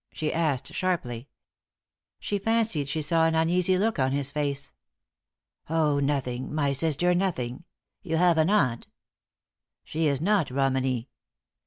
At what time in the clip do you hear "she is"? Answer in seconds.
9.83-10.19